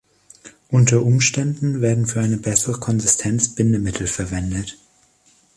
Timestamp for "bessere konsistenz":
2.37-3.53